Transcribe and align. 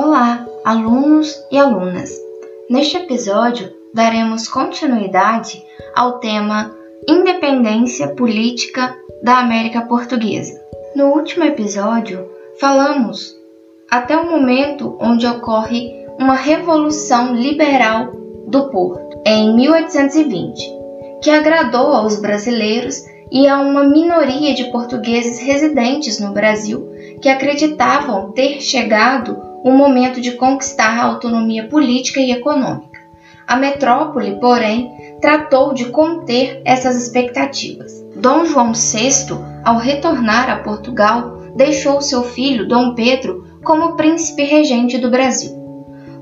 Olá, 0.00 0.46
alunos 0.64 1.34
e 1.50 1.58
alunas! 1.58 2.08
Neste 2.70 2.98
episódio, 2.98 3.74
daremos 3.92 4.46
continuidade 4.46 5.60
ao 5.92 6.20
tema 6.20 6.72
Independência 7.08 8.14
Política 8.14 8.96
da 9.24 9.40
América 9.40 9.80
Portuguesa. 9.82 10.56
No 10.94 11.06
último 11.06 11.42
episódio, 11.42 12.30
falamos 12.60 13.36
até 13.90 14.16
o 14.16 14.30
momento 14.30 14.96
onde 15.00 15.26
ocorre 15.26 16.06
uma 16.16 16.36
revolução 16.36 17.34
liberal 17.34 18.12
do 18.46 18.70
Porto, 18.70 19.20
em 19.26 19.52
1820, 19.56 20.62
que 21.20 21.28
agradou 21.28 21.88
aos 21.92 22.20
brasileiros 22.20 23.02
e 23.32 23.48
a 23.48 23.58
uma 23.58 23.82
minoria 23.82 24.54
de 24.54 24.70
portugueses 24.70 25.40
residentes 25.40 26.20
no 26.20 26.32
Brasil 26.32 26.88
que 27.20 27.28
acreditavam 27.28 28.30
ter 28.30 28.60
chegado 28.60 29.47
o 29.64 29.70
momento 29.70 30.20
de 30.20 30.32
conquistar 30.32 30.98
a 30.98 31.04
autonomia 31.04 31.68
política 31.68 32.20
e 32.20 32.30
econômica. 32.30 32.98
A 33.46 33.56
metrópole, 33.56 34.38
porém, 34.38 35.16
tratou 35.20 35.72
de 35.72 35.86
conter 35.86 36.60
essas 36.64 36.96
expectativas. 37.02 38.04
Dom 38.14 38.44
João 38.44 38.72
VI, 38.72 39.38
ao 39.64 39.78
retornar 39.78 40.50
a 40.50 40.56
Portugal, 40.56 41.38
deixou 41.56 42.00
seu 42.00 42.22
filho, 42.22 42.68
Dom 42.68 42.94
Pedro, 42.94 43.46
como 43.64 43.96
príncipe 43.96 44.44
regente 44.44 44.98
do 44.98 45.10
Brasil. 45.10 45.56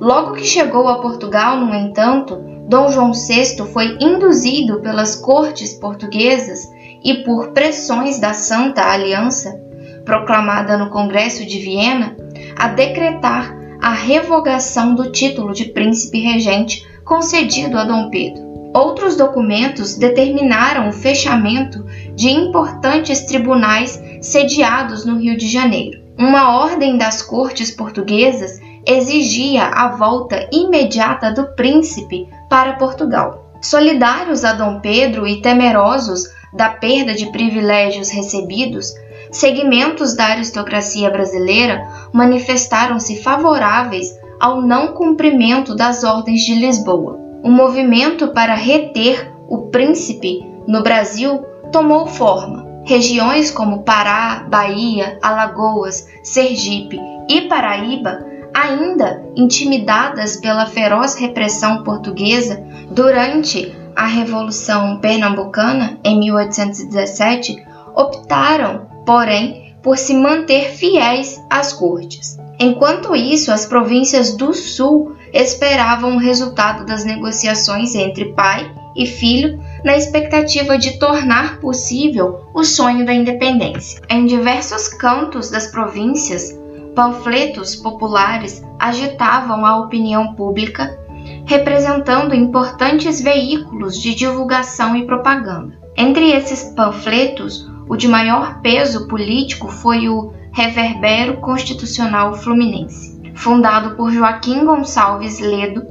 Logo 0.01 0.35
que 0.35 0.45
chegou 0.45 0.89
a 0.89 1.01
Portugal, 1.01 1.59
no 1.59 1.75
entanto, 1.75 2.37
Dom 2.69 2.91
João 2.91 3.13
VI 3.13 3.65
foi 3.73 3.97
induzido 4.01 4.81
pelas 4.81 5.17
cortes 5.17 5.75
portuguesas 5.75 6.69
e 7.03 7.23
por 7.25 7.53
pressões 7.53 8.19
da 8.19 8.35
Santa 8.35 8.83
Aliança, 8.83 9.61
proclamada 10.05 10.77
no 10.77 10.91
Congresso 10.91 11.45
de 11.45 11.59
Viena, 11.59 12.17
a 12.57 12.69
decretar 12.69 13.55
a 13.81 13.93
revogação 13.93 14.95
do 14.95 15.13
título 15.13 15.53
de 15.53 15.67
príncipe 15.67 16.21
regente 16.21 16.87
concedido 17.05 17.79
a 17.79 17.85
Dom 17.85 18.11
Pedro. 18.11 18.45
Outros 18.75 19.17
documentos 19.17 19.97
determinaram 19.97 20.89
o 20.89 20.93
fechamento 20.93 21.85
de 22.15 22.29
importantes 22.29 23.21
tribunais 23.23 24.03
sediados 24.21 25.07
no 25.07 25.19
Rio 25.19 25.37
de 25.37 25.49
Janeiro. 25.49 26.03
Uma 26.19 26.59
ordem 26.59 26.99
das 26.99 27.23
cortes 27.23 27.71
portuguesas 27.71 28.61
exigia 28.87 29.65
a 29.65 29.89
volta 29.89 30.49
imediata 30.53 31.33
do 31.33 31.55
príncipe 31.55 32.29
para 32.49 32.75
Portugal. 32.75 33.53
Solidários 33.61 34.45
a 34.45 34.53
Dom 34.53 34.81
Pedro 34.81 35.27
e 35.27 35.41
temerosos 35.41 36.25
da 36.53 36.71
perda 36.71 37.15
de 37.15 37.27
privilégios 37.33 38.11
recebidos, 38.11 38.93
segmentos 39.37 40.15
da 40.15 40.27
aristocracia 40.27 41.11
brasileira 41.11 41.89
manifestaram-se 42.13 43.23
favoráveis 43.23 44.19
ao 44.41 44.61
não 44.61 44.89
cumprimento 44.89 45.75
das 45.75 46.05
ordens 46.05 46.43
de 46.43 46.55
Lisboa. 46.55 47.19
O 47.43 47.51
movimento 47.51 48.29
para 48.29 48.55
reter 48.55 49.33
o 49.49 49.69
príncipe 49.69 50.45
no 50.67 50.83
Brasil 50.83 51.45
tomou 51.71 52.07
forma. 52.07 52.67
Regiões 52.85 53.51
como 53.51 53.83
Pará, 53.83 54.47
Bahia, 54.49 55.19
Alagoas, 55.23 56.07
Sergipe 56.23 57.01
e 57.29 57.43
Paraíba, 57.43 58.25
ainda 58.55 59.25
intimidadas 59.37 60.37
pela 60.37 60.67
feroz 60.67 61.15
repressão 61.15 61.83
portuguesa 61.83 62.63
durante 62.91 63.75
a 63.95 64.07
Revolução 64.07 64.99
Pernambucana 64.99 65.99
em 66.05 66.21
1817, 66.21 67.65
optaram, 67.95 68.96
porém, 69.07 69.75
por 69.83 69.97
se 69.97 70.13
manter 70.13 70.71
fiéis 70.71 71.41
às 71.49 71.73
cortes. 71.73 72.37
Enquanto 72.59 73.15
isso, 73.15 73.53
as 73.53 73.65
províncias 73.65 74.37
do 74.37 74.53
Sul 74.53 75.15
esperavam 75.33 76.17
o 76.17 76.19
resultado 76.19 76.85
das 76.85 77.05
negociações 77.05 77.95
entre 77.95 78.33
pai 78.33 78.69
e 78.97 79.07
filho 79.07 79.63
na 79.85 79.97
expectativa 79.97 80.77
de 80.77 80.99
tornar 80.99 81.61
possível 81.61 82.47
o 82.53 82.65
sonho 82.65 83.05
da 83.05 83.13
independência. 83.13 84.01
Em 84.09 84.25
diversos 84.25 84.89
cantos 84.89 85.51
das 85.51 85.67
províncias, 85.67 86.59
panfletos 86.95 87.77
populares 87.77 88.65
agitavam 88.79 89.67
a 89.67 89.79
opinião 89.79 90.35
pública, 90.35 90.99
representando 91.45 92.35
importantes 92.35 93.21
veículos 93.21 94.01
de 94.01 94.15
divulgação 94.15 94.97
e 94.97 95.05
propaganda. 95.05 95.79
Entre 95.95 96.31
esses 96.31 96.65
panfletos, 96.75 97.71
o 97.89 97.97
de 97.97 98.09
maior 98.09 98.61
peso 98.61 99.07
político 99.07 99.69
foi 99.69 100.09
o 100.09 100.33
Reverbero 100.53 101.37
Constitucional 101.39 102.35
Fluminense, 102.35 103.21
fundado 103.35 103.95
por 103.95 104.11
Joaquim 104.11 104.65
Gonçalves 104.65 105.39
Ledo 105.39 105.87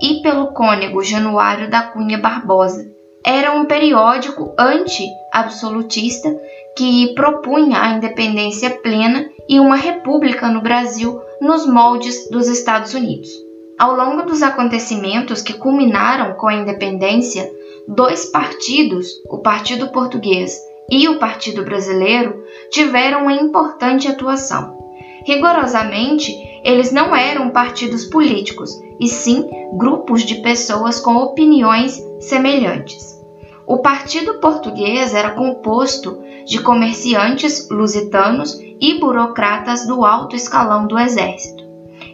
e 0.00 0.22
pelo 0.22 0.48
cônego 0.48 1.02
Januário 1.02 1.70
da 1.70 1.82
Cunha 1.82 2.18
Barbosa. 2.18 2.88
Era 3.24 3.52
um 3.52 3.64
periódico 3.64 4.54
anti-absolutista 4.58 6.34
que 6.76 7.12
propunha 7.14 7.82
a 7.82 7.90
independência 7.90 8.70
plena 8.70 9.28
e 9.48 9.58
uma 9.58 9.76
república 9.76 10.48
no 10.48 10.62
Brasil 10.62 11.20
nos 11.40 11.66
moldes 11.66 12.30
dos 12.30 12.48
Estados 12.48 12.94
Unidos. 12.94 13.30
Ao 13.78 13.96
longo 13.96 14.22
dos 14.22 14.42
acontecimentos 14.42 15.42
que 15.42 15.54
culminaram 15.54 16.34
com 16.34 16.46
a 16.46 16.54
independência, 16.54 17.50
dois 17.88 18.26
partidos, 18.26 19.08
o 19.28 19.38
Partido 19.38 19.88
Português 19.88 20.58
e 20.90 21.08
o 21.08 21.18
Partido 21.18 21.64
Brasileiro, 21.64 22.44
tiveram 22.70 23.22
uma 23.22 23.32
importante 23.32 24.08
atuação. 24.08 24.78
Rigorosamente, 25.24 26.34
eles 26.64 26.92
não 26.92 27.14
eram 27.14 27.50
partidos 27.50 28.04
políticos, 28.06 28.80
e 28.98 29.08
sim 29.08 29.48
grupos 29.74 30.22
de 30.22 30.36
pessoas 30.36 31.00
com 31.00 31.16
opiniões 31.16 32.02
semelhantes. 32.20 33.18
O 33.66 33.78
Partido 33.78 34.40
Português 34.40 35.14
era 35.14 35.30
composto 35.30 36.20
de 36.44 36.60
comerciantes 36.60 37.68
lusitanos 37.70 38.58
e 38.80 38.98
burocratas 38.98 39.86
do 39.86 40.04
alto 40.04 40.34
escalão 40.34 40.86
do 40.86 40.98
exército, 40.98 41.62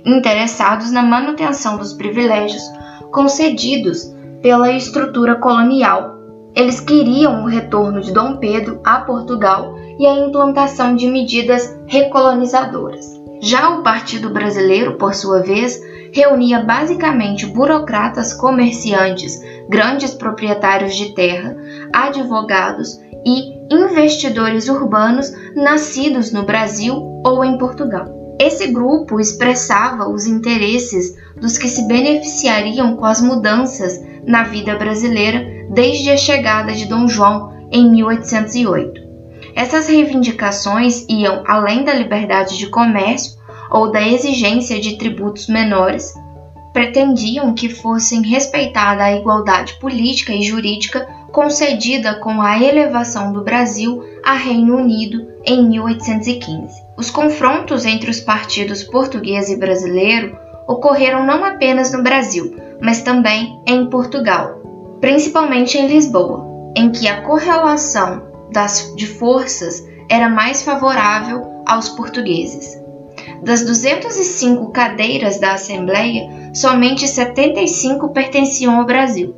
interessados 0.04 0.90
na 0.90 1.02
manutenção 1.02 1.78
dos 1.78 1.94
privilégios 1.94 2.62
concedidos 3.10 4.12
pela 4.42 4.70
estrutura 4.70 5.36
colonial 5.36 6.15
eles 6.56 6.80
queriam 6.80 7.44
o 7.44 7.46
retorno 7.46 8.00
de 8.00 8.10
Dom 8.10 8.38
Pedro 8.38 8.80
a 8.82 9.00
Portugal 9.00 9.76
e 9.98 10.06
a 10.06 10.14
implantação 10.14 10.96
de 10.96 11.06
medidas 11.06 11.78
recolonizadoras. 11.86 13.20
Já 13.42 13.78
o 13.78 13.82
Partido 13.82 14.30
Brasileiro, 14.30 14.94
por 14.94 15.14
sua 15.14 15.42
vez, 15.42 15.78
reunia 16.14 16.60
basicamente 16.60 17.44
burocratas, 17.44 18.32
comerciantes, 18.32 19.38
grandes 19.68 20.14
proprietários 20.14 20.96
de 20.96 21.14
terra, 21.14 21.54
advogados 21.92 22.98
e 23.26 23.54
investidores 23.70 24.66
urbanos 24.68 25.30
nascidos 25.54 26.32
no 26.32 26.46
Brasil 26.46 26.94
ou 27.22 27.44
em 27.44 27.58
Portugal. 27.58 28.06
Esse 28.40 28.68
grupo 28.68 29.20
expressava 29.20 30.08
os 30.08 30.26
interesses 30.26 31.14
dos 31.38 31.58
que 31.58 31.68
se 31.68 31.86
beneficiariam 31.86 32.96
com 32.96 33.04
as 33.04 33.20
mudanças 33.20 34.00
na 34.26 34.44
vida 34.44 34.76
brasileira 34.76 35.55
desde 35.70 36.10
a 36.10 36.16
chegada 36.16 36.72
de 36.72 36.86
Dom 36.86 37.08
João 37.08 37.68
em 37.70 37.90
1808. 37.90 39.06
Essas 39.54 39.88
reivindicações 39.88 41.06
iam 41.08 41.42
além 41.46 41.82
da 41.82 41.94
liberdade 41.94 42.58
de 42.58 42.68
comércio 42.68 43.36
ou 43.70 43.90
da 43.90 44.06
exigência 44.06 44.78
de 44.78 44.96
tributos 44.96 45.48
menores, 45.48 46.14
pretendiam 46.72 47.54
que 47.54 47.70
fossem 47.70 48.22
respeitada 48.22 49.02
a 49.02 49.16
igualdade 49.16 49.74
política 49.80 50.32
e 50.32 50.42
jurídica 50.42 51.08
concedida 51.32 52.16
com 52.16 52.40
a 52.40 52.62
elevação 52.62 53.32
do 53.32 53.42
Brasil 53.42 54.04
a 54.22 54.34
Reino 54.34 54.76
Unido 54.76 55.26
em 55.44 55.66
1815. 55.66 56.82
Os 56.96 57.10
confrontos 57.10 57.84
entre 57.84 58.10
os 58.10 58.20
partidos 58.20 58.82
português 58.82 59.48
e 59.48 59.56
brasileiro 59.56 60.36
ocorreram 60.66 61.24
não 61.24 61.44
apenas 61.44 61.92
no 61.92 62.02
Brasil, 62.02 62.56
mas 62.80 63.02
também 63.02 63.58
em 63.66 63.88
Portugal, 63.88 64.55
principalmente 65.00 65.78
em 65.78 65.86
Lisboa, 65.86 66.72
em 66.76 66.90
que 66.90 67.08
a 67.08 67.22
correlação 67.22 68.22
das, 68.52 68.94
de 68.96 69.06
forças 69.06 69.86
era 70.08 70.28
mais 70.28 70.62
favorável 70.62 71.62
aos 71.66 71.88
portugueses. 71.88 72.80
Das 73.42 73.64
205 73.64 74.70
cadeiras 74.72 75.38
da 75.38 75.52
Assembleia, 75.52 76.50
somente 76.54 77.06
75 77.06 78.10
pertenciam 78.10 78.78
ao 78.78 78.84
Brasil. 78.84 79.34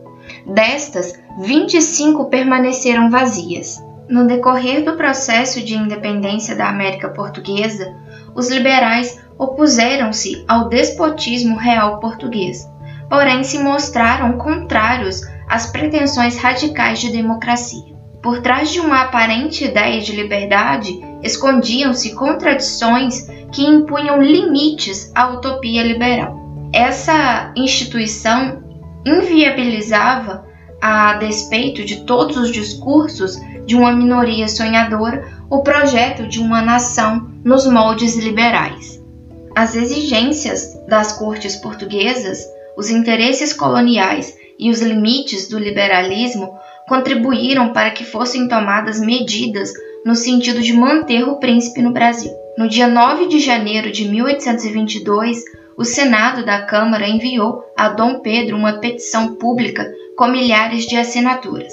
Destas, 0.47 1.15
25 1.41 2.27
permaneceram 2.27 3.11
vazias. 3.11 3.83
No 4.09 4.27
decorrer 4.27 4.85
do 4.85 4.97
processo 4.97 5.63
de 5.63 5.75
independência 5.75 6.55
da 6.57 6.69
América 6.69 7.11
Portuguesa, 7.11 7.95
os 8.35 8.49
liberais 8.51 9.21
opuseram-se 9.39 10.45
ao 10.49 10.69
despotismo 10.69 11.57
real 11.57 12.01
português, 12.01 12.69
porém 13.09 13.45
se 13.45 13.59
mostraram 13.59 14.39
contrários 14.39 15.21
às 15.49 15.67
pretensões 15.67 16.37
radicais 16.37 17.01
de 17.01 17.11
democracia. 17.11 17.97
Por 18.23 18.41
trás 18.43 18.71
de 18.71 18.81
uma 18.81 19.03
aparente 19.03 19.65
ideia 19.65 20.01
de 20.01 20.13
liberdade, 20.13 21.01
escondiam-se 21.23 22.15
contradições 22.15 23.27
que 23.53 23.65
impunham 23.65 24.21
limites 24.21 25.11
à 25.15 25.31
utopia 25.31 25.83
liberal. 25.83 26.37
Essa 26.73 27.53
instituição 27.57 28.63
inviabilizava, 29.07 30.47
a 30.81 31.15
despeito 31.15 31.85
de 31.85 32.05
todos 32.05 32.37
os 32.37 32.53
discursos 32.53 33.37
de 33.67 33.75
uma 33.75 33.93
minoria 33.93 34.49
sonhadora, 34.49 35.27
o 35.51 35.63
projeto 35.63 36.27
de 36.27 36.41
uma 36.41 36.61
nação 36.61 37.31
nos 37.45 37.67
moldes 37.67 38.17
liberais. 38.17 39.03
As 39.55 39.75
exigências 39.75 40.79
das 40.87 41.13
cortes 41.13 41.57
portuguesas, 41.57 42.47
os 42.77 42.91
interesses 42.91 43.53
coloniais 43.53 44.37
e 44.59 44.71
os 44.71 44.81
limites 44.81 45.49
do 45.49 45.59
liberalismo 45.59 46.53
contribuíram 46.89 47.73
para 47.73 47.91
que 47.91 48.05
fossem 48.05 48.49
tomadas 48.49 49.01
medidas 49.01 49.73
no 50.05 50.15
sentido 50.15 50.61
de 50.61 50.73
manter 50.73 51.23
o 51.23 51.37
príncipe 51.37 51.83
no 51.83 51.93
Brasil. 51.93 52.33
No 52.57 52.69
dia 52.69 52.89
9 52.89 53.27
de 53.27 53.39
janeiro 53.39 53.93
de 53.93 54.09
1822, 54.09 55.45
o 55.77 55.85
Senado 55.85 56.45
da 56.45 56.63
Câmara 56.63 57.07
enviou 57.07 57.63
a 57.77 57.89
Dom 57.89 58.21
Pedro 58.21 58.57
uma 58.57 58.81
petição 58.81 59.37
pública 59.37 59.89
com 60.17 60.27
milhares 60.27 60.87
de 60.87 60.97
assinaturas, 60.97 61.73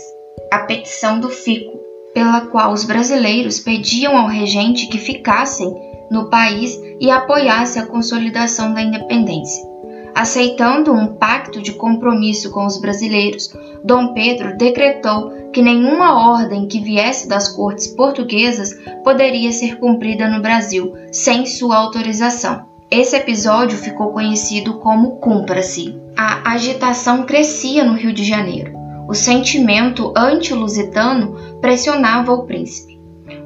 a 0.51 0.59
Petição 0.59 1.19
do 1.19 1.29
Fico, 1.29 1.79
pela 2.13 2.41
qual 2.41 2.71
os 2.71 2.83
brasileiros 2.83 3.59
pediam 3.59 4.15
ao 4.15 4.27
regente 4.27 4.87
que 4.87 4.99
ficassem 4.99 5.73
no 6.11 6.29
país 6.29 6.79
e 6.99 7.09
apoiasse 7.09 7.79
a 7.79 7.85
consolidação 7.87 8.73
da 8.73 8.81
independência. 8.81 9.74
Aceitando 10.15 10.93
um 10.93 11.07
pacto 11.07 11.61
de 11.61 11.73
compromisso 11.73 12.49
com 12.49 12.65
os 12.65 12.79
brasileiros, 12.79 13.53
Dom 13.83 14.13
Pedro 14.13 14.55
decretou 14.55 15.29
que 15.51 15.61
nenhuma 15.61 16.31
ordem 16.33 16.69
que 16.69 16.79
viesse 16.79 17.27
das 17.27 17.49
cortes 17.49 17.87
portuguesas 17.87 18.73
poderia 19.03 19.51
ser 19.51 19.77
cumprida 19.77 20.29
no 20.29 20.41
Brasil 20.41 20.93
sem 21.11 21.45
sua 21.45 21.75
autorização. 21.75 22.65
Esse 22.89 23.17
episódio 23.17 23.77
ficou 23.77 24.13
conhecido 24.13 24.75
como 24.75 25.17
Cumpra-se. 25.17 25.99
A 26.15 26.53
agitação 26.53 27.23
crescia 27.23 27.83
no 27.83 27.93
Rio 27.93 28.13
de 28.13 28.23
Janeiro. 28.23 28.71
O 29.09 29.13
sentimento 29.13 30.13
anti-lusitano 30.15 31.59
pressionava 31.59 32.31
o 32.31 32.43
príncipe. 32.43 32.97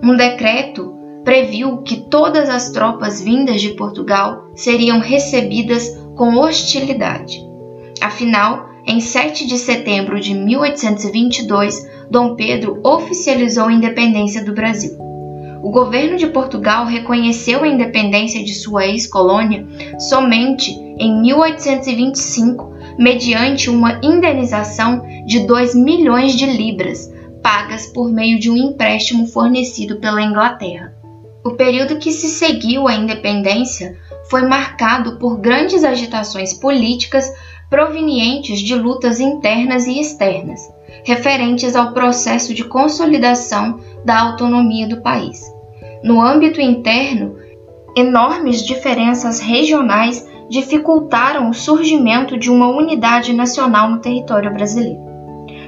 Um 0.04 0.15
decreto 0.15 0.99
previu 1.29 1.83
que 1.83 1.95
todas 2.09 2.49
as 2.49 2.71
tropas 2.71 3.21
vindas 3.21 3.61
de 3.61 3.75
Portugal 3.75 4.49
seriam 4.55 4.99
recebidas 4.99 5.95
com 6.15 6.35
hostilidade. 6.37 7.39
Afinal, 8.01 8.67
em 8.83 8.99
7 8.99 9.45
de 9.45 9.59
setembro 9.59 10.19
de 10.19 10.33
1822, 10.33 11.87
Dom 12.09 12.33
Pedro 12.35 12.79
oficializou 12.83 13.65
a 13.65 13.71
independência 13.71 14.43
do 14.43 14.55
Brasil 14.55 14.97
o 15.61 15.71
governo 15.71 16.15
de 16.15 16.27
Portugal 16.27 16.85
reconheceu 16.85 17.63
a 17.63 17.67
independência 17.67 18.41
de 18.41 18.53
sua 18.53 18.87
ex-colônia 18.87 19.67
somente 19.99 20.71
em 20.97 21.21
1825, 21.21 22.71
mediante 22.97 23.69
uma 23.69 23.99
indenização 24.01 25.05
de 25.25 25.45
2 25.45 25.75
milhões 25.75 26.33
de 26.33 26.45
libras, 26.45 27.13
pagas 27.43 27.87
por 27.87 28.09
meio 28.09 28.39
de 28.39 28.49
um 28.49 28.55
empréstimo 28.55 29.27
fornecido 29.27 29.97
pela 29.97 30.21
Inglaterra. 30.21 30.97
O 31.44 31.51
período 31.51 31.97
que 31.97 32.12
se 32.12 32.27
seguiu 32.27 32.88
à 32.88 32.95
independência 32.95 33.97
foi 34.30 34.41
marcado 34.44 35.18
por 35.18 35.38
grandes 35.38 35.83
agitações 35.83 36.53
políticas 36.53 37.31
provenientes 37.69 38.59
de 38.59 38.75
lutas 38.75 39.19
internas 39.19 39.86
e 39.86 40.00
externas, 40.00 40.62
referentes 41.06 41.75
ao 41.75 41.94
processo 41.94 42.53
de 42.53 42.63
consolidação 42.65 43.80
da 44.03 44.19
autonomia 44.19 44.88
do 44.88 45.01
país. 45.01 45.41
No 46.03 46.21
âmbito 46.21 46.59
interno, 46.59 47.36
enormes 47.95 48.63
diferenças 48.63 49.39
regionais 49.39 50.27
dificultaram 50.50 51.50
o 51.50 51.53
surgimento 51.53 52.38
de 52.38 52.50
uma 52.50 52.68
unidade 52.68 53.33
nacional 53.33 53.89
no 53.89 54.00
território 54.00 54.51
brasileiro. 54.51 55.00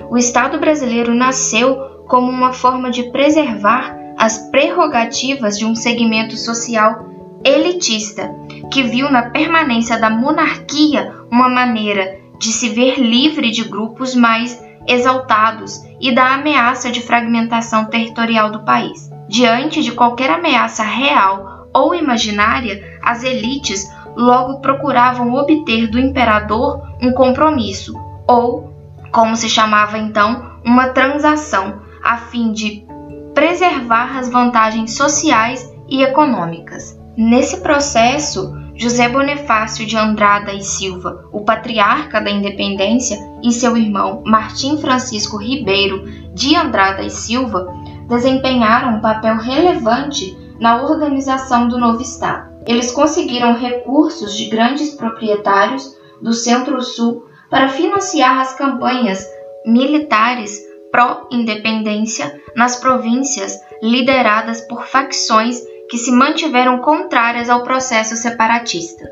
O 0.10 0.18
Estado 0.18 0.60
brasileiro 0.60 1.14
nasceu 1.14 1.78
como 2.08 2.30
uma 2.30 2.52
forma 2.52 2.90
de 2.90 3.04
preservar 3.12 4.01
as 4.22 4.38
prerrogativas 4.38 5.58
de 5.58 5.66
um 5.66 5.74
segmento 5.74 6.38
social 6.38 7.08
elitista, 7.44 8.30
que 8.72 8.84
viu 8.84 9.10
na 9.10 9.32
permanência 9.32 9.98
da 9.98 10.12
monarquia 10.12 11.12
uma 11.32 11.50
maneira 11.50 12.20
de 12.38 12.52
se 12.52 12.70
ver 12.70 13.00
livre 13.00 13.50
de 13.50 13.64
grupos 13.64 14.14
mais 14.14 14.64
exaltados 14.88 15.82
e 16.00 16.14
da 16.14 16.36
ameaça 16.36 16.92
de 16.92 17.02
fragmentação 17.02 17.86
territorial 17.86 18.52
do 18.52 18.64
país. 18.64 19.10
Diante 19.28 19.82
de 19.82 19.92
qualquer 19.92 20.30
ameaça 20.30 20.84
real 20.84 21.68
ou 21.74 21.96
imaginária, 21.96 23.00
as 23.02 23.24
elites 23.24 23.92
logo 24.16 24.60
procuravam 24.60 25.34
obter 25.34 25.88
do 25.88 25.98
imperador 25.98 26.80
um 27.02 27.12
compromisso, 27.12 27.96
ou, 28.28 28.72
como 29.12 29.36
se 29.36 29.50
chamava 29.50 29.98
então, 29.98 30.60
uma 30.64 30.90
transação, 30.90 31.82
a 32.04 32.18
fim 32.18 32.52
de 32.52 32.91
preservar 33.34 34.18
as 34.18 34.30
vantagens 34.30 34.96
sociais 34.96 35.72
e 35.88 36.04
econômicas. 36.04 37.00
Nesse 37.18 37.58
processo, 37.58 38.54
José 38.76 39.10
Bonifácio 39.10 39.86
de 39.86 39.98
Andrada 39.98 40.54
e 40.54 40.64
Silva, 40.64 41.26
o 41.32 41.42
patriarca 41.42 42.22
da 42.22 42.32
independência, 42.32 43.20
e 43.44 43.52
seu 43.52 43.76
irmão 43.76 44.24
Martim 44.26 44.78
Francisco 44.78 45.38
Ribeiro 45.38 46.06
de 46.34 46.56
Andrada 46.56 47.04
e 47.04 47.10
Silva 47.10 47.68
desempenharam 48.08 48.96
um 48.98 49.02
papel 49.02 49.38
relevante 49.38 50.38
na 50.60 50.84
organização 50.84 51.68
do 51.68 51.78
novo 51.78 52.02
Estado. 52.02 52.52
Eles 52.66 52.92
conseguiram 52.92 53.54
recursos 53.54 54.36
de 54.38 54.50
grandes 54.50 54.92
proprietários 54.92 55.96
do 56.22 56.34
Centro-Sul 56.34 57.26
para 57.50 57.68
financiar 57.70 58.40
as 58.40 58.54
campanhas 58.54 59.28
militares 59.66 60.60
pró-independência 60.92 62.42
nas 62.56 62.76
províncias 62.76 63.58
lideradas 63.82 64.62
por 64.62 64.86
facções 64.86 65.62
que 65.90 65.98
se 65.98 66.12
mantiveram 66.12 66.80
contrárias 66.80 67.50
ao 67.50 67.64
processo 67.64 68.16
separatista. 68.16 69.04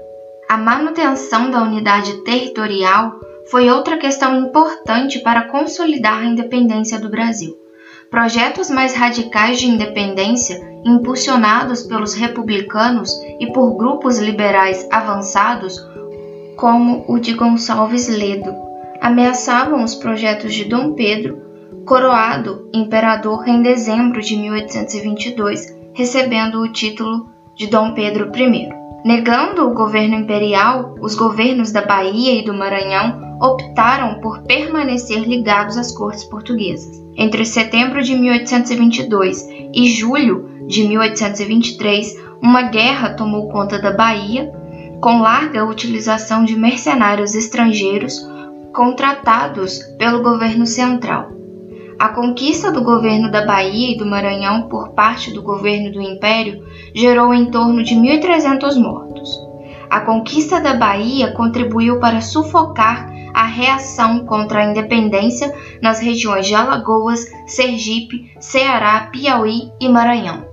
A 0.49 0.57
manutenção 0.57 1.51
da 1.51 1.61
unidade 1.61 2.23
territorial 2.23 3.19
foi 3.49 3.69
outra 3.69 3.97
questão 3.97 4.35
importante 4.39 5.19
para 5.19 5.47
consolidar 5.49 6.19
a 6.19 6.25
independência 6.25 6.99
do 6.99 7.09
Brasil. 7.09 7.55
Projetos 8.09 8.69
mais 8.69 8.95
radicais 8.95 9.59
de 9.59 9.67
independência, 9.67 10.59
impulsionados 10.85 11.83
pelos 11.83 12.13
republicanos 12.13 13.11
e 13.39 13.51
por 13.51 13.75
grupos 13.75 14.18
liberais 14.18 14.87
avançados, 14.92 15.77
como 16.56 17.06
o 17.07 17.19
de 17.19 17.33
Gonçalves 17.33 18.07
Ledo, 18.07 18.56
ameaçavam 19.01 19.83
os 19.83 19.95
projetos 19.95 20.54
de 20.54 20.65
Dom 20.65 20.94
Pedro, 20.94 21.48
coroado 21.89 22.69
imperador 22.71 23.47
em 23.47 23.63
dezembro 23.63 24.21
de 24.21 24.37
1822 24.37 25.75
recebendo 25.95 26.61
o 26.61 26.71
título 26.71 27.31
de 27.55 27.65
Dom 27.65 27.95
Pedro 27.95 28.29
I. 28.31 28.69
Negando 29.03 29.67
o 29.67 29.73
governo 29.73 30.13
imperial, 30.13 30.93
os 31.01 31.15
governos 31.15 31.71
da 31.71 31.81
Bahia 31.81 32.39
e 32.39 32.45
do 32.45 32.53
Maranhão 32.53 33.39
optaram 33.41 34.21
por 34.21 34.43
permanecer 34.43 35.27
ligados 35.27 35.77
às 35.77 35.91
cortes 35.91 36.23
portuguesas. 36.25 36.95
Entre 37.17 37.43
setembro 37.43 38.03
de 38.03 38.15
1822 38.15 39.47
e 39.73 39.89
julho 39.89 40.67
de 40.67 40.87
1823, 40.87 42.15
uma 42.39 42.61
guerra 42.69 43.15
tomou 43.15 43.49
conta 43.49 43.79
da 43.79 43.91
Bahia, 43.91 44.51
com 45.01 45.23
larga 45.23 45.65
utilização 45.65 46.45
de 46.45 46.55
mercenários 46.55 47.33
estrangeiros 47.33 48.23
contratados 48.73 49.79
pelo 49.97 50.21
governo 50.21 50.67
central. 50.67 51.38
A 51.99 52.07
conquista 52.07 52.71
do 52.71 52.81
governo 52.81 53.29
da 53.29 53.45
Bahia 53.45 53.94
e 53.94 53.97
do 53.97 54.06
Maranhão 54.06 54.69
por 54.69 54.91
parte 54.91 55.33
do 55.33 55.41
governo 55.41 55.91
do 55.91 56.01
Império 56.01 56.65
gerou 56.95 57.33
em 57.33 57.51
torno 57.51 57.83
de 57.83 57.94
1.300 57.94 58.79
mortos. 58.79 59.29
A 59.89 59.99
conquista 59.99 60.61
da 60.61 60.75
Bahia 60.75 61.33
contribuiu 61.33 61.99
para 61.99 62.21
sufocar 62.21 63.11
a 63.33 63.44
reação 63.44 64.25
contra 64.25 64.61
a 64.61 64.71
independência 64.71 65.53
nas 65.81 65.99
regiões 65.99 66.47
de 66.47 66.56
Alagoas, 66.56 67.25
Sergipe, 67.45 68.31
Ceará, 68.39 69.09
Piauí 69.11 69.69
e 69.77 69.89
Maranhão. 69.89 70.47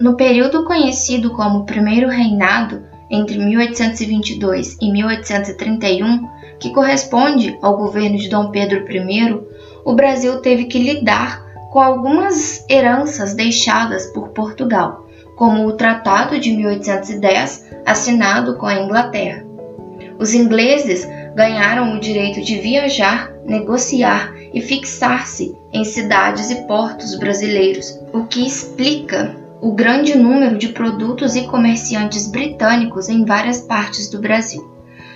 No 0.00 0.14
período 0.14 0.64
conhecido 0.64 1.32
como 1.32 1.66
Primeiro 1.66 2.08
Reinado, 2.08 2.80
entre 3.10 3.38
1822 3.38 4.78
e 4.80 4.92
1831, 4.92 6.28
que 6.60 6.70
corresponde 6.70 7.58
ao 7.60 7.76
governo 7.76 8.16
de 8.16 8.28
Dom 8.28 8.52
Pedro 8.52 8.84
I, 8.88 9.51
o 9.84 9.94
Brasil 9.94 10.40
teve 10.40 10.64
que 10.64 10.78
lidar 10.78 11.44
com 11.70 11.80
algumas 11.80 12.64
heranças 12.68 13.34
deixadas 13.34 14.06
por 14.06 14.28
Portugal, 14.28 15.06
como 15.36 15.66
o 15.66 15.72
Tratado 15.72 16.38
de 16.38 16.52
1810, 16.52 17.70
assinado 17.86 18.56
com 18.56 18.66
a 18.66 18.74
Inglaterra. 18.74 19.44
Os 20.18 20.34
ingleses 20.34 21.08
ganharam 21.34 21.94
o 21.94 22.00
direito 22.00 22.42
de 22.42 22.58
viajar, 22.58 23.32
negociar 23.44 24.34
e 24.52 24.60
fixar-se 24.60 25.56
em 25.72 25.84
cidades 25.84 26.50
e 26.50 26.56
portos 26.66 27.18
brasileiros, 27.18 27.98
o 28.12 28.24
que 28.24 28.46
explica 28.46 29.34
o 29.60 29.72
grande 29.72 30.16
número 30.16 30.58
de 30.58 30.68
produtos 30.68 31.34
e 31.34 31.46
comerciantes 31.46 32.26
britânicos 32.26 33.08
em 33.08 33.24
várias 33.24 33.60
partes 33.60 34.10
do 34.10 34.20
Brasil. 34.20 34.70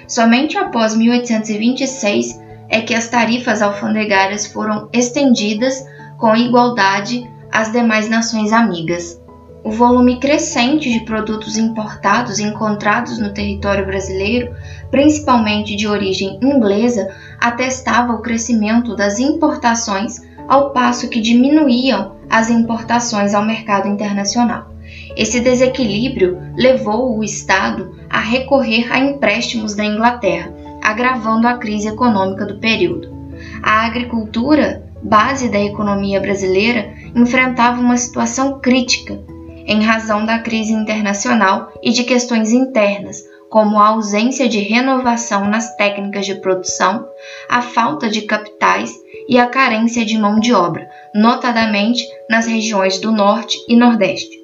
Somente 0.09 0.57
após 0.57 0.97
1826 0.97 2.41
é 2.69 2.81
que 2.81 2.95
as 2.95 3.09
tarifas 3.09 3.63
alfandegárias 3.63 4.47
foram 4.47 4.89
estendidas 4.93 5.87
com 6.19 6.35
igualdade 6.35 7.29
às 7.53 7.73
demais 7.73 8.09
nações 8.09 8.53
amigas. 8.53 9.21
O 9.65 9.71
volume 9.73 10.21
crescente 10.21 10.93
de 10.93 11.01
produtos 11.01 11.57
importados 11.57 12.39
encontrados 12.39 13.19
no 13.19 13.33
território 13.33 13.85
brasileiro, 13.85 14.55
principalmente 14.91 15.75
de 15.75 15.89
origem 15.89 16.39
inglesa, 16.41 17.13
atestava 17.41 18.13
o 18.13 18.23
crescimento 18.23 18.95
das 18.95 19.19
importações, 19.19 20.21
ao 20.47 20.71
passo 20.71 21.09
que 21.09 21.21
diminuíam 21.21 22.15
as 22.31 22.49
importações 22.49 23.35
ao 23.35 23.45
mercado 23.45 23.89
internacional. 23.89 24.71
Esse 25.17 25.41
desequilíbrio 25.41 26.39
levou 26.57 27.19
o 27.19 27.25
Estado 27.25 27.97
a 28.09 28.21
recorrer 28.21 28.93
a 28.93 28.99
empréstimos 28.99 29.75
da 29.75 29.85
Inglaterra, 29.85 30.53
agravando 30.87 31.49
a 31.49 31.59
crise 31.59 31.89
econômica 31.89 32.47
do 32.47 32.61
período. 32.61 33.13
A 33.61 33.85
agricultura, 33.87 34.89
base 35.03 35.49
da 35.49 35.59
economia 35.59 36.21
brasileira, 36.21 36.95
enfrentava 37.13 37.81
uma 37.81 37.97
situação 37.97 38.61
crítica 38.61 39.21
em 39.67 39.83
razão 39.83 40.25
da 40.25 40.39
crise 40.39 40.73
internacional 40.73 41.73
e 41.83 41.91
de 41.91 42.05
questões 42.05 42.53
internas, 42.53 43.21
como 43.51 43.81
a 43.81 43.89
ausência 43.89 44.49
de 44.49 44.61
renovação 44.61 45.47
nas 45.51 45.75
técnicas 45.75 46.25
de 46.25 46.37
produção, 46.37 47.05
a 47.49 47.61
falta 47.61 48.09
de 48.09 48.23
capitais 48.23 48.95
e 49.29 49.41
a 49.41 49.47
carência 49.49 50.05
de 50.05 50.17
mão 50.17 50.39
de 50.39 50.55
obra, 50.55 50.89
notadamente 51.13 52.05
nas 52.31 52.47
regiões 52.47 53.01
do 53.01 53.11
Norte 53.11 53.59
e 53.69 53.75
Nordeste. 53.75 54.39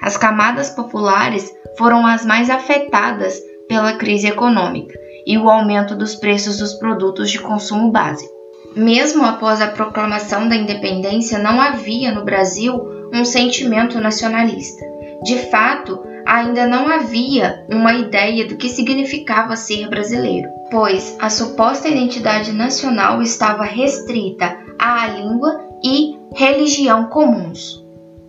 As 0.00 0.16
camadas 0.16 0.70
populares 0.70 1.52
foram 1.76 2.06
as 2.06 2.24
mais 2.24 2.50
afetadas 2.50 3.42
pela 3.68 3.94
crise 3.94 4.28
econômica 4.28 5.07
e 5.28 5.36
o 5.36 5.50
aumento 5.50 5.94
dos 5.94 6.14
preços 6.14 6.56
dos 6.56 6.72
produtos 6.72 7.30
de 7.30 7.38
consumo 7.38 7.90
básico. 7.90 8.32
Mesmo 8.74 9.26
após 9.26 9.60
a 9.60 9.66
proclamação 9.66 10.48
da 10.48 10.56
independência, 10.56 11.38
não 11.38 11.60
havia 11.60 12.10
no 12.10 12.24
Brasil 12.24 12.80
um 13.12 13.24
sentimento 13.26 14.00
nacionalista. 14.00 14.82
De 15.22 15.36
fato, 15.50 16.02
ainda 16.24 16.66
não 16.66 16.88
havia 16.88 17.66
uma 17.68 17.92
ideia 17.92 18.46
do 18.46 18.56
que 18.56 18.70
significava 18.70 19.54
ser 19.54 19.88
brasileiro, 19.90 20.48
pois 20.70 21.14
a 21.20 21.28
suposta 21.28 21.88
identidade 21.88 22.52
nacional 22.52 23.20
estava 23.20 23.64
restrita 23.64 24.56
à 24.78 25.08
língua 25.08 25.60
e 25.84 26.18
religião 26.34 27.04
comuns. 27.04 27.84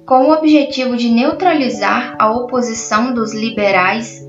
Com 0.06 0.28
o 0.28 0.34
objetivo 0.34 0.98
de 0.98 1.10
neutralizar 1.10 2.16
a 2.20 2.30
oposição 2.32 3.14
dos 3.14 3.34
liberais, 3.34 4.28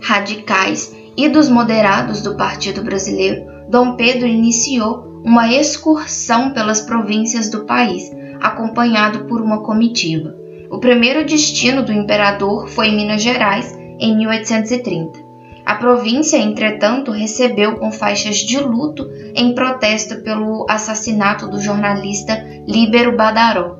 radicais 0.00 0.96
e 1.18 1.28
dos 1.28 1.48
moderados 1.48 2.22
do 2.22 2.36
Partido 2.36 2.80
Brasileiro, 2.84 3.44
Dom 3.68 3.96
Pedro 3.96 4.28
iniciou 4.28 5.20
uma 5.24 5.52
excursão 5.52 6.52
pelas 6.52 6.80
províncias 6.80 7.50
do 7.50 7.64
país, 7.64 8.08
acompanhado 8.40 9.24
por 9.24 9.42
uma 9.42 9.64
comitiva. 9.64 10.32
O 10.70 10.78
primeiro 10.78 11.26
destino 11.26 11.82
do 11.82 11.92
imperador 11.92 12.68
foi 12.68 12.92
Minas 12.92 13.20
Gerais, 13.20 13.76
em 13.98 14.16
1830. 14.16 15.18
A 15.66 15.74
província, 15.74 16.36
entretanto, 16.36 17.10
recebeu 17.10 17.74
com 17.78 17.90
faixas 17.90 18.36
de 18.36 18.60
luto 18.60 19.04
em 19.34 19.56
protesto 19.56 20.22
pelo 20.22 20.66
assassinato 20.70 21.48
do 21.48 21.60
jornalista 21.60 22.40
Líbero 22.64 23.16
Badaró, 23.16 23.76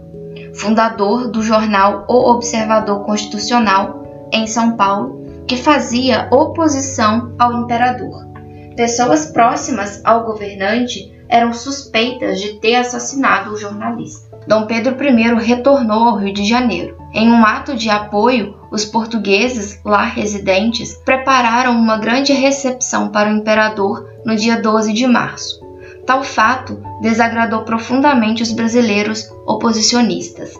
fundador 0.55 1.31
do 1.31 1.41
jornal 1.41 2.05
O 2.09 2.33
Observador 2.33 3.05
Constitucional, 3.05 4.29
em 4.33 4.47
São 4.49 4.77
Paulo, 4.77 5.18
que 5.49 5.57
fazia 5.57 6.29
oposição 6.31 7.35
ao 7.39 7.63
imperador. 7.63 8.29
Pessoas 8.77 9.27
próximas 9.27 10.01
ao 10.05 10.25
governante 10.25 11.11
eram 11.27 11.53
suspeitas 11.53 12.39
de 12.39 12.61
ter 12.61 12.77
assassinado 12.77 13.53
o 13.53 13.57
jornalista. 13.57 14.29
Dom 14.47 14.67
Pedro 14.67 14.95
I 15.03 15.35
retornou 15.43 16.09
ao 16.09 16.17
Rio 16.17 16.33
de 16.33 16.45
Janeiro. 16.45 16.97
Em 17.13 17.31
um 17.31 17.45
ato 17.45 17.75
de 17.75 17.89
apoio, 17.91 18.57
os 18.71 18.85
portugueses 18.85 19.81
lá 19.85 20.05
residentes 20.05 20.95
prepararam 21.05 21.73
uma 21.73 21.99
grande 21.99 22.33
recepção 22.33 23.09
para 23.09 23.31
o 23.31 23.37
imperador 23.37 24.07
no 24.25 24.37
dia 24.37 24.61
12 24.61 24.93
de 24.93 25.07
março. 25.07 25.61
Tal 26.07 26.23
fato 26.23 26.81
desagradou 27.01 27.63
profundamente 27.63 28.43
os 28.43 28.53
brasileiros 28.53 29.31
oposicionistas. 29.47 30.55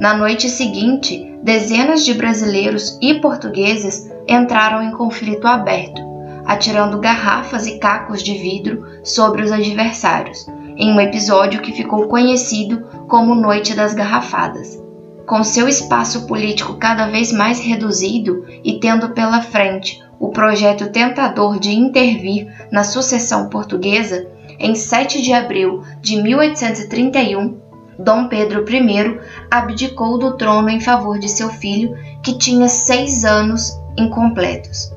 Na 0.00 0.14
noite 0.14 0.48
seguinte, 0.48 1.30
dezenas 1.42 2.06
de 2.06 2.14
brasileiros 2.14 2.96
e 3.02 3.20
portugueses 3.20 4.10
entraram 4.26 4.82
em 4.82 4.92
conflito 4.92 5.46
aberto, 5.46 6.00
atirando 6.46 6.98
garrafas 6.98 7.66
e 7.66 7.78
cacos 7.78 8.22
de 8.22 8.32
vidro 8.32 8.82
sobre 9.04 9.42
os 9.42 9.52
adversários, 9.52 10.46
em 10.78 10.90
um 10.90 10.98
episódio 10.98 11.60
que 11.60 11.72
ficou 11.72 12.08
conhecido 12.08 12.82
como 13.06 13.34
Noite 13.34 13.74
das 13.74 13.92
Garrafadas. 13.92 14.82
Com 15.26 15.44
seu 15.44 15.68
espaço 15.68 16.26
político 16.26 16.78
cada 16.78 17.06
vez 17.08 17.30
mais 17.30 17.60
reduzido 17.60 18.46
e 18.64 18.80
tendo 18.80 19.10
pela 19.10 19.42
frente 19.42 20.02
o 20.18 20.30
projeto 20.30 20.90
tentador 20.90 21.58
de 21.58 21.72
intervir 21.72 22.50
na 22.72 22.84
sucessão 22.84 23.50
portuguesa, 23.50 24.26
em 24.58 24.74
7 24.74 25.20
de 25.20 25.34
abril 25.34 25.82
de 26.00 26.22
1831, 26.22 27.68
Dom 28.00 28.28
Pedro 28.28 28.64
I 28.66 29.20
abdicou 29.50 30.18
do 30.18 30.36
trono 30.36 30.70
em 30.70 30.80
favor 30.80 31.18
de 31.18 31.28
seu 31.28 31.50
filho, 31.50 31.94
que 32.22 32.38
tinha 32.38 32.66
seis 32.66 33.26
anos 33.26 33.78
incompletos. 33.96 34.90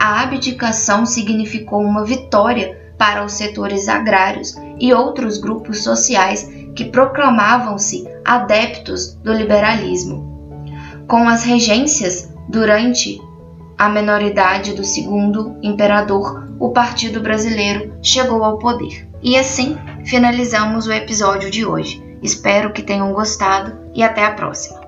A 0.00 0.22
abdicação 0.22 1.06
significou 1.06 1.80
uma 1.80 2.04
vitória 2.04 2.92
para 2.98 3.24
os 3.24 3.34
setores 3.34 3.88
agrários 3.88 4.56
e 4.80 4.92
outros 4.92 5.38
grupos 5.38 5.84
sociais 5.84 6.50
que 6.74 6.86
proclamavam-se 6.86 8.08
adeptos 8.24 9.14
do 9.14 9.32
liberalismo. 9.32 10.66
Com 11.06 11.28
as 11.28 11.44
regências 11.44 12.32
durante 12.48 13.20
a 13.78 13.88
menoridade 13.88 14.74
do 14.74 14.84
segundo 14.84 15.56
imperador, 15.62 16.48
o 16.58 16.70
Partido 16.70 17.20
Brasileiro 17.20 17.94
chegou 18.02 18.42
ao 18.42 18.58
poder. 18.58 19.08
E 19.22 19.38
assim 19.38 19.76
finalizamos 20.04 20.86
o 20.86 20.92
episódio 20.92 21.50
de 21.50 21.64
hoje. 21.64 22.09
Espero 22.22 22.72
que 22.72 22.82
tenham 22.82 23.12
gostado 23.12 23.78
e 23.94 24.02
até 24.02 24.24
a 24.24 24.32
próxima. 24.32 24.79